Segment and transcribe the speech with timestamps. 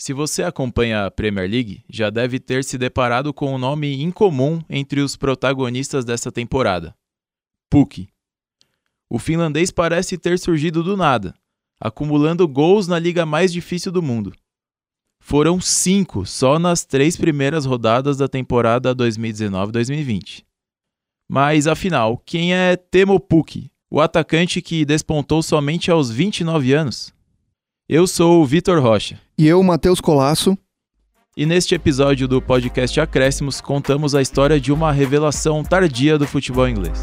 [0.00, 4.62] Se você acompanha a Premier League, já deve ter se deparado com um nome incomum
[4.66, 6.96] entre os protagonistas dessa temporada:
[7.68, 8.08] Puk.
[9.10, 11.34] O finlandês parece ter surgido do nada,
[11.78, 14.32] acumulando gols na liga mais difícil do mundo.
[15.22, 20.46] Foram cinco só nas três primeiras rodadas da temporada 2019-2020.
[21.28, 27.12] Mas afinal, quem é Temo Puk, o atacante que despontou somente aos 29 anos?
[27.92, 29.18] Eu sou o Vitor Rocha.
[29.36, 30.56] E eu, Matheus Colasso.
[31.36, 36.68] E neste episódio do podcast Acréscimos, contamos a história de uma revelação tardia do futebol
[36.68, 37.02] inglês.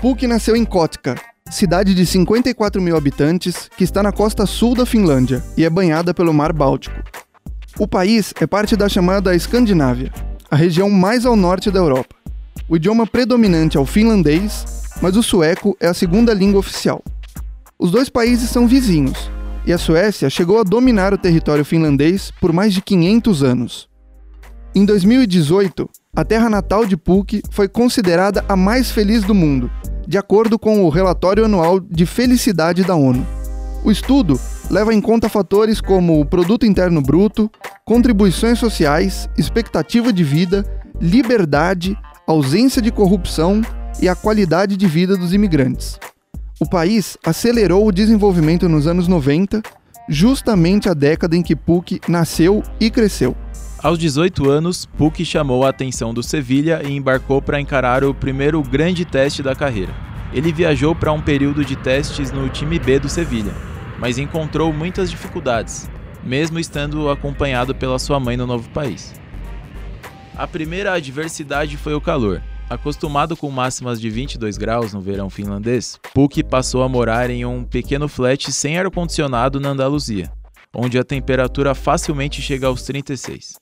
[0.00, 1.14] Puk nasceu em Kotka,
[1.52, 6.14] cidade de 54 mil habitantes que está na costa sul da Finlândia e é banhada
[6.14, 6.96] pelo Mar Báltico.
[7.78, 10.10] O país é parte da chamada Escandinávia,
[10.50, 12.16] a região mais ao norte da Europa.
[12.68, 14.64] O idioma predominante é o finlandês,
[15.02, 17.02] mas o sueco é a segunda língua oficial.
[17.78, 19.30] Os dois países são vizinhos,
[19.66, 23.88] e a Suécia chegou a dominar o território finlandês por mais de 500 anos.
[24.74, 29.70] Em 2018, a terra natal de Puk foi considerada a mais feliz do mundo
[30.12, 33.26] de acordo com o relatório anual de felicidade da ONU.
[33.82, 34.38] O estudo
[34.68, 37.50] leva em conta fatores como o produto interno bruto,
[37.82, 40.66] contribuições sociais, expectativa de vida,
[41.00, 43.62] liberdade, ausência de corrupção
[44.02, 45.98] e a qualidade de vida dos imigrantes.
[46.60, 49.62] O país acelerou o desenvolvimento nos anos 90,
[50.10, 53.34] justamente a década em que PUC nasceu e cresceu.
[53.82, 58.62] Aos 18 anos, Puck chamou a atenção do Sevilha e embarcou para encarar o primeiro
[58.62, 59.92] grande teste da carreira.
[60.32, 63.52] Ele viajou para um período de testes no time B do Sevilha,
[63.98, 65.90] mas encontrou muitas dificuldades,
[66.22, 69.12] mesmo estando acompanhado pela sua mãe no novo país.
[70.36, 72.40] A primeira adversidade foi o calor.
[72.70, 77.64] Acostumado com máximas de 22 graus no verão finlandês, Puck passou a morar em um
[77.64, 80.30] pequeno flat sem ar-condicionado na Andaluzia
[80.74, 83.54] onde a temperatura facilmente chega aos 36.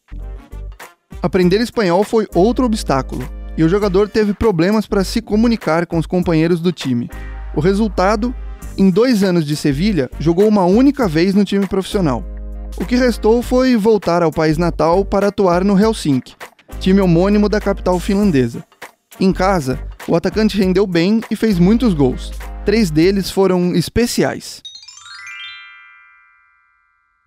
[1.23, 6.07] Aprender espanhol foi outro obstáculo, e o jogador teve problemas para se comunicar com os
[6.07, 7.11] companheiros do time.
[7.55, 8.35] O resultado,
[8.79, 12.25] em dois anos de Sevilha, jogou uma única vez no time profissional.
[12.79, 16.37] O que restou foi voltar ao país natal para atuar no Helsinki,
[16.79, 18.65] time homônimo da capital finlandesa.
[19.19, 19.79] Em casa,
[20.09, 22.33] o atacante rendeu bem e fez muitos gols.
[22.65, 24.63] Três deles foram especiais.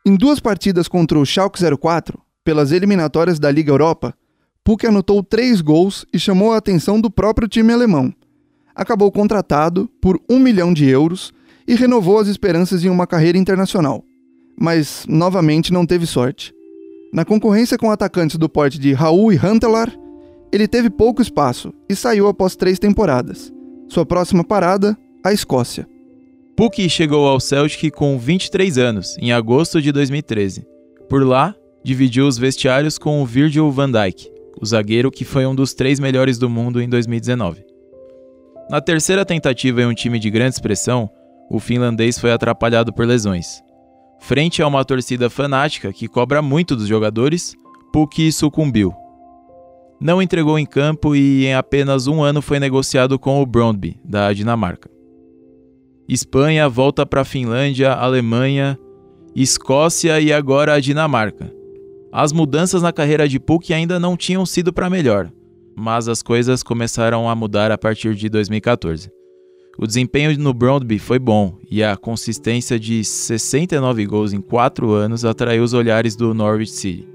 [0.05, 4.13] Em duas partidas contra o Schalke 04, pelas eliminatórias da Liga Europa,
[4.61, 8.13] Puck anotou três gols e chamou a atenção do próprio time alemão.
[8.75, 11.31] Acabou contratado por um milhão de euros
[11.65, 14.03] e renovou as esperanças em uma carreira internacional.
[14.59, 16.53] Mas, novamente, não teve sorte.
[17.13, 19.89] Na concorrência com atacantes do porte de Raul e Huntelaar,
[20.51, 23.53] ele teve pouco espaço e saiu após três temporadas.
[23.87, 25.87] Sua próxima parada, a Escócia.
[26.55, 30.63] Puck chegou ao Celtic com 23 anos, em agosto de 2013.
[31.09, 34.31] Por lá, dividiu os vestiários com o Virgil van Dijk,
[34.61, 37.65] o zagueiro que foi um dos três melhores do mundo em 2019.
[38.69, 41.09] Na terceira tentativa em um time de grande expressão,
[41.49, 43.63] o finlandês foi atrapalhado por lesões.
[44.19, 47.55] Frente a uma torcida fanática que cobra muito dos jogadores,
[47.91, 48.93] Puck sucumbiu.
[49.99, 54.31] Não entregou em campo e em apenas um ano foi negociado com o Brondby, da
[54.31, 54.92] Dinamarca.
[56.07, 58.77] Espanha volta para Finlândia, Alemanha,
[59.35, 61.51] Escócia e agora a Dinamarca.
[62.11, 65.31] As mudanças na carreira de Puck ainda não tinham sido para melhor,
[65.75, 69.09] mas as coisas começaram a mudar a partir de 2014.
[69.77, 75.25] O desempenho no Brondby foi bom e a consistência de 69 gols em 4 anos
[75.25, 77.07] atraiu os olhares do Norwich City.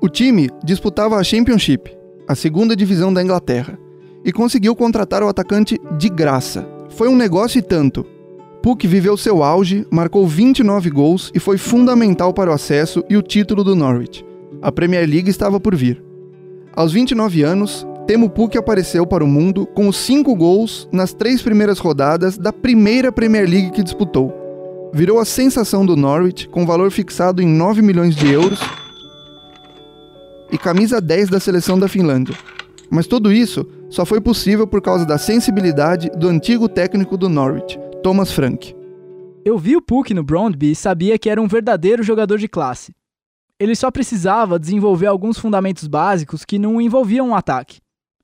[0.00, 1.94] O time disputava a Championship,
[2.26, 3.78] a segunda divisão da Inglaterra,
[4.24, 8.04] e conseguiu contratar o atacante de graça, foi um negócio e tanto.
[8.62, 13.22] Puck viveu seu auge, marcou 29 gols e foi fundamental para o acesso e o
[13.22, 14.24] título do Norwich.
[14.60, 16.02] A Premier League estava por vir.
[16.74, 21.42] Aos 29 anos, Temo Puck apareceu para o mundo com os 5 gols nas três
[21.42, 24.32] primeiras rodadas da primeira Premier League que disputou.
[24.92, 28.60] Virou a sensação do Norwich, com valor fixado em 9 milhões de euros
[30.50, 32.34] e camisa 10 da seleção da Finlândia.
[32.90, 37.78] Mas tudo isso só foi possível por causa da sensibilidade do antigo técnico do Norwich,
[38.02, 38.74] Thomas Frank.
[39.44, 42.94] Eu vi o Puck no Brondby e sabia que era um verdadeiro jogador de classe.
[43.58, 47.80] Ele só precisava desenvolver alguns fundamentos básicos que não envolviam um ataque.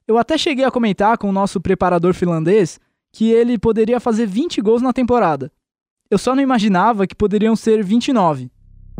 [0.06, 2.78] Eu até cheguei a comentar com o nosso preparador finlandês
[3.11, 5.50] que ele poderia fazer 20 gols na temporada.
[6.11, 8.50] Eu só não imaginava que poderiam ser 29.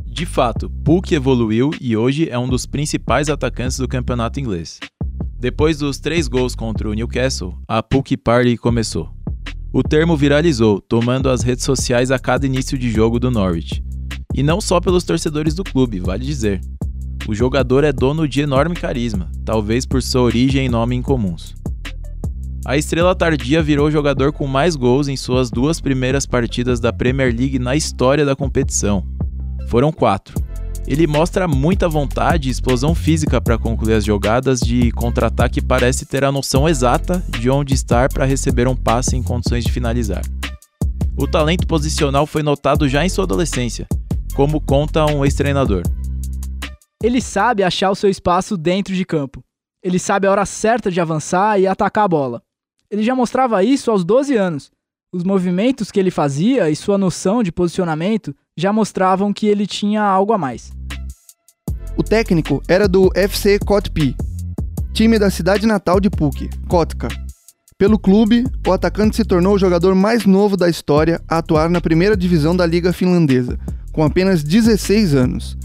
[0.05, 4.79] De fato, PUC evoluiu e hoje é um dos principais atacantes do campeonato inglês.
[5.45, 9.11] Depois dos três gols contra o Newcastle, a PUC Party começou.
[9.75, 13.85] O termo viralizou, tomando as redes sociais a cada início de jogo do Norwich.
[14.35, 16.63] E não só pelos torcedores do clube, vale dizer.
[17.29, 21.55] O jogador é dono de enorme carisma, talvez por sua origem e nome incomuns.
[22.65, 26.91] A estrela tardia virou o jogador com mais gols em suas duas primeiras partidas da
[26.91, 29.07] Premier League na história da competição.
[29.69, 30.43] Foram quatro.
[30.87, 36.05] Ele mostra muita vontade e explosão física para concluir as jogadas de contra-ataque e parece
[36.05, 40.23] ter a noção exata de onde estar para receber um passe em condições de finalizar.
[41.17, 43.87] O talento posicional foi notado já em sua adolescência,
[44.35, 45.83] como conta um ex-treinador.
[47.03, 49.43] Ele sabe achar o seu espaço dentro de campo.
[49.83, 52.43] Ele sabe a hora certa de avançar e atacar a bola.
[52.91, 54.71] Ele já mostrava isso aos 12 anos.
[55.15, 60.03] Os movimentos que ele fazia e sua noção de posicionamento já mostravam que ele tinha
[60.03, 60.73] algo a mais.
[61.97, 64.17] O técnico era do FC Kotpi,
[64.93, 67.07] time da cidade natal de Puk, Kotka.
[67.79, 71.81] Pelo clube, o atacante se tornou o jogador mais novo da história a atuar na
[71.81, 73.57] primeira divisão da Liga Finlandesa,
[73.93, 75.57] com apenas 16 anos.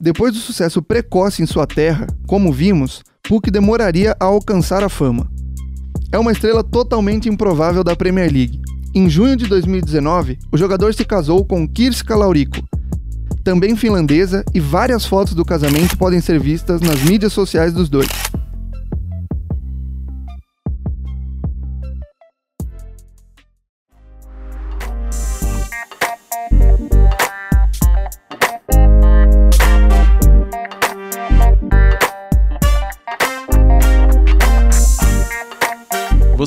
[0.00, 5.30] Depois do sucesso precoce em sua terra, como vimos, Puk demoraria a alcançar a fama.
[6.10, 8.60] É uma estrela totalmente improvável da Premier League,
[8.92, 12.58] em junho de 2019, o jogador se casou com Kirska Laurico,
[13.44, 18.08] também finlandesa, e várias fotos do casamento podem ser vistas nas mídias sociais dos dois.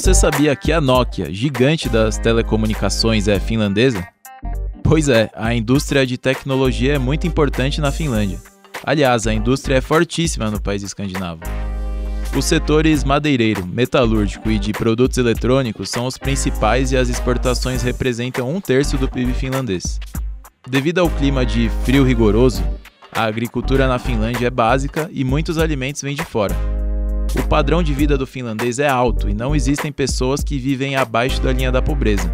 [0.04, 4.06] Você sabia que a Nokia, gigante das telecomunicações, é finlandesa?
[4.84, 8.38] Pois é, a indústria de tecnologia é muito importante na Finlândia.
[8.84, 11.40] Aliás, a indústria é fortíssima no país escandinavo.
[12.36, 18.54] Os setores madeireiro, metalúrgico e de produtos eletrônicos são os principais e as exportações representam
[18.54, 20.02] um terço do PIB finlandês.
[20.70, 22.62] Devido ao clima de frio rigoroso,
[23.10, 26.73] a agricultura na Finlândia é básica e muitos alimentos vêm de fora.
[27.36, 31.42] O padrão de vida do finlandês é alto e não existem pessoas que vivem abaixo
[31.42, 32.32] da linha da pobreza.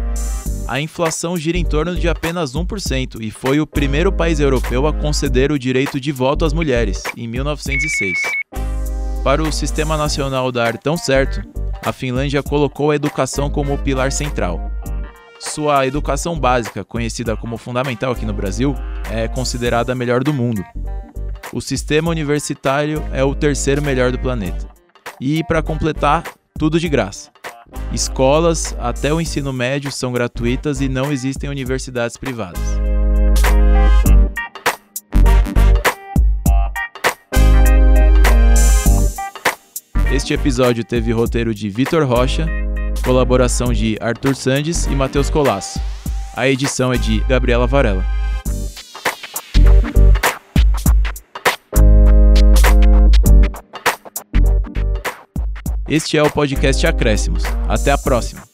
[0.68, 4.92] A inflação gira em torno de apenas 1% e foi o primeiro país europeu a
[4.92, 8.18] conceder o direito de voto às mulheres, em 1906.
[9.24, 11.42] Para o Sistema Nacional dar tão certo,
[11.84, 14.70] a Finlândia colocou a educação como o pilar central.
[15.40, 18.74] Sua educação básica, conhecida como fundamental aqui no Brasil,
[19.10, 20.62] é considerada a melhor do mundo.
[21.52, 24.79] O sistema universitário é o terceiro melhor do planeta.
[25.20, 26.24] E para completar,
[26.58, 27.30] tudo de graça.
[27.92, 32.60] Escolas até o ensino médio são gratuitas e não existem universidades privadas.
[40.10, 42.46] Este episódio teve roteiro de Vitor Rocha,
[43.04, 45.78] colaboração de Arthur Sandes e Matheus Colasso.
[46.34, 48.19] A edição é de Gabriela Varela.
[55.90, 57.42] Este é o podcast Acréscimos.
[57.68, 58.49] Até a próxima.